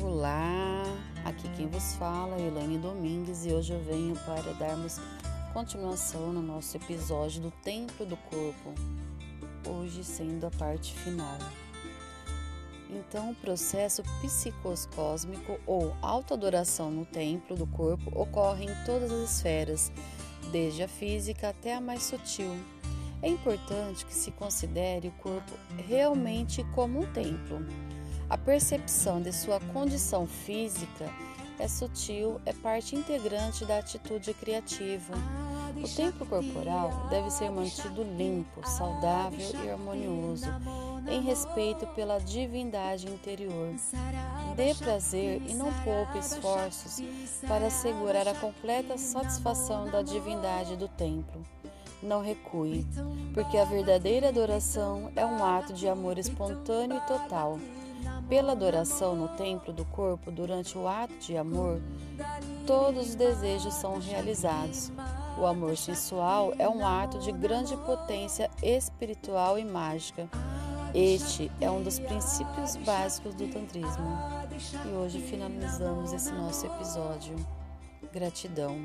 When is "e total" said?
56.96-57.58